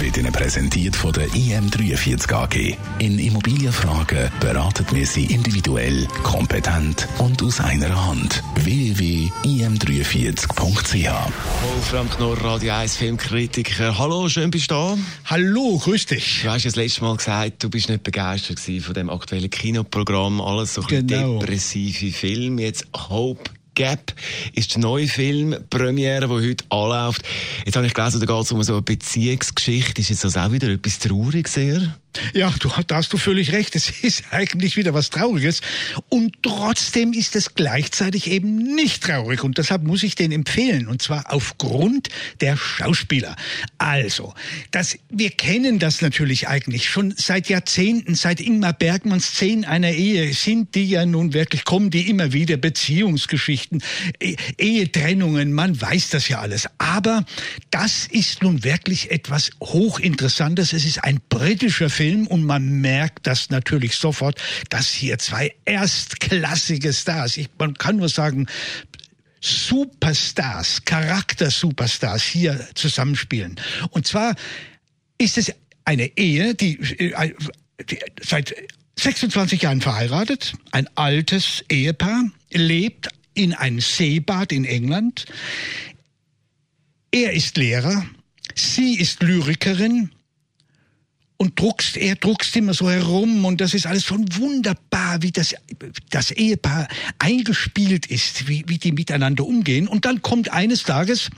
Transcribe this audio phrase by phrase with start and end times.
[0.00, 2.76] wird Ihnen präsentiert von der IM43 AG.
[2.98, 8.42] In Immobilienfragen beraten wir Sie individuell, kompetent und aus einer Hand.
[8.56, 11.08] www.im43.ch
[11.62, 13.98] Wolfram Knorr, Radio 1 Filmkritiker.
[13.98, 14.98] Hallo, schön bist du da.
[15.24, 16.42] Hallo, grüß dich.
[16.42, 20.40] Du hast ja das letzte Mal gesagt, du bist nicht begeistert von dem aktuellen Kinoprogramm.
[20.40, 21.38] Alles so genau.
[21.38, 22.62] depressive Filme.
[22.62, 24.12] Jetzt Hope Gap
[24.54, 27.22] ist der neue Film, Premiere, der heute anläuft.
[27.64, 30.00] Jetzt habe ich gelesen, da geht es um so eine Beziehungsgeschichte.
[30.00, 31.94] Ist jetzt das auch wieder etwas Trauriges sehr?
[32.34, 33.76] Ja, du, da hast du völlig recht.
[33.76, 35.60] Es ist eigentlich wieder was Trauriges.
[36.08, 39.44] Und trotzdem ist es gleichzeitig eben nicht traurig.
[39.44, 40.88] Und deshalb muss ich den empfehlen.
[40.88, 42.08] Und zwar aufgrund
[42.40, 43.36] der Schauspieler.
[43.78, 44.34] Also,
[44.70, 50.32] das, wir kennen das natürlich eigentlich schon seit Jahrzehnten, seit Ingmar Bergmanns Szenen einer Ehe
[50.32, 53.82] sind die ja nun wirklich, kommen die immer wieder, Beziehungsgeschichten,
[54.20, 56.68] e Ehetrennungen, man weiß das ja alles.
[56.78, 57.24] Aber
[57.70, 60.72] das ist nun wirklich etwas hochinteressantes.
[60.72, 66.92] Es ist ein britischer Film und man merkt das natürlich sofort, dass hier zwei erstklassige
[66.92, 68.46] Stars, ich, man kann nur sagen,
[69.40, 73.56] Superstars, Charakter-Superstars hier zusammenspielen.
[73.90, 74.34] Und zwar
[75.18, 75.52] ist es
[75.84, 77.34] eine Ehe, die, äh,
[77.88, 78.54] die seit
[78.98, 85.26] 26 Jahren verheiratet, ein altes Ehepaar, lebt in einem Seebad in England.
[87.12, 88.04] Er ist Lehrer,
[88.54, 90.10] sie ist Lyrikerin,
[91.38, 95.54] und druckst, er druckst immer so herum und das ist alles schon wunderbar, wie das,
[96.10, 99.88] das Ehepaar eingespielt ist, wie, wie die miteinander umgehen.
[99.88, 101.30] Und dann kommt eines Tages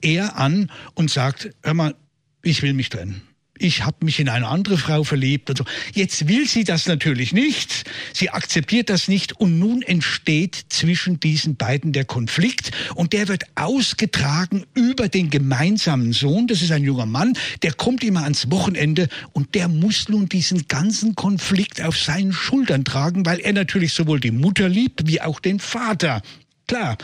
[0.00, 1.94] er an und sagt, hör mal,
[2.42, 3.27] ich will mich trennen
[3.58, 5.64] ich habe mich in eine andere Frau verliebt und so.
[5.94, 7.84] Jetzt will sie das natürlich nicht.
[8.12, 13.44] Sie akzeptiert das nicht und nun entsteht zwischen diesen beiden der Konflikt und der wird
[13.54, 16.46] ausgetragen über den gemeinsamen Sohn.
[16.46, 20.68] Das ist ein junger Mann, der kommt immer ans Wochenende und der muss nun diesen
[20.68, 25.40] ganzen Konflikt auf seinen Schultern tragen, weil er natürlich sowohl die Mutter liebt wie auch
[25.40, 26.22] den Vater.
[26.68, 26.96] Klar.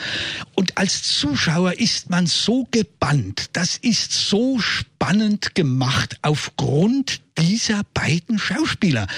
[0.54, 3.50] Und als Zuschauer ist man so gebannt.
[3.54, 9.08] Das ist so spannend gemacht aufgrund dieser beiden Schauspieler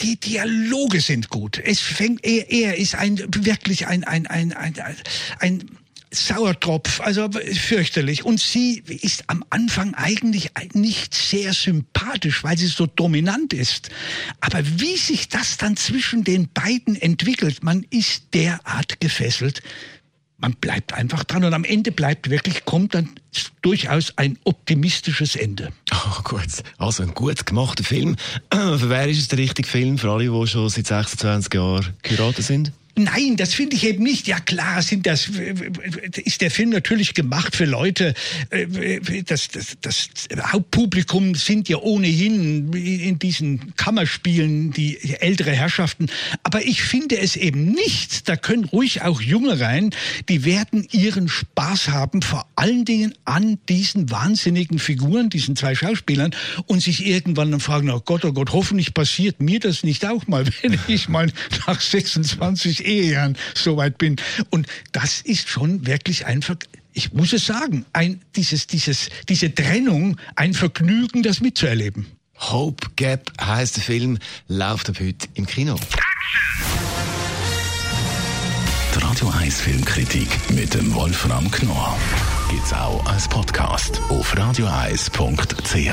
[0.00, 1.58] die Dialoge sind gut.
[1.58, 4.74] Es fängt, er, er ist ein, wirklich ein, ein, ein, ein,
[5.40, 5.64] ein
[6.10, 8.24] Sauertropf, also fürchterlich.
[8.24, 13.90] Und sie ist am Anfang eigentlich nicht sehr sympathisch, weil sie so dominant ist.
[14.40, 19.62] Aber wie sich das dann zwischen den beiden entwickelt, man ist derart gefesselt,
[20.40, 23.10] man bleibt einfach dran und am Ende bleibt wirklich, kommt dann
[23.60, 25.72] durchaus ein optimistisches Ende.
[25.92, 26.62] Oh, gut.
[26.78, 28.16] Also ein gut gemachter Film.
[28.52, 29.98] Für wer ist es der richtige Film?
[29.98, 32.72] Für alle, die schon seit 26 Jahren geheiratet sind?
[32.98, 34.26] Nein, das finde ich eben nicht.
[34.26, 35.30] Ja klar, sind das
[36.16, 38.14] ist der Film natürlich gemacht für Leute.
[38.50, 40.08] Äh, das, das, das
[40.52, 46.06] Hauptpublikum sind ja ohnehin in diesen Kammerspielen die ältere Herrschaften.
[46.42, 48.28] Aber ich finde es eben nicht.
[48.28, 49.90] Da können ruhig auch Junge rein.
[50.28, 56.34] Die werden ihren Spaß haben, vor allen Dingen an diesen wahnsinnigen Figuren, diesen zwei Schauspielern,
[56.66, 60.26] und sich irgendwann dann fragen: Oh Gott, oh Gott, hoffentlich passiert mir das nicht auch
[60.26, 61.30] mal, wenn ich mal
[61.66, 64.16] nach 26 Ehejahren soweit bin.
[64.50, 66.56] Und das ist schon wirklich einfach
[66.98, 72.06] ich muss es sagen, ein, dieses, dieses, diese Trennung, ein Vergnügen, das mitzuerleben.
[72.40, 75.76] Hope Gap heißt der Film, läuft ab heute im Kino.
[78.94, 81.96] Die Radio 1 Filmkritik mit dem Wolfram Knorr
[82.50, 85.92] gibt's auch als Podcast auf radioeis.ch.